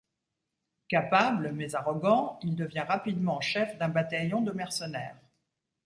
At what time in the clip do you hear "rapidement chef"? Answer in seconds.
2.89-3.77